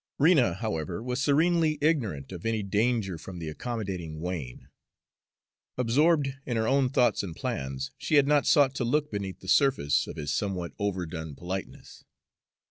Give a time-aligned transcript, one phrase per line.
[0.17, 4.67] Rena, however, was serenely ignorant of any danger from the accommodating Wain.
[5.77, 9.47] Absorbed in her own thoughts and plans, she had not sought to look beneath the
[9.47, 12.03] surface of his somewhat overdone politeness.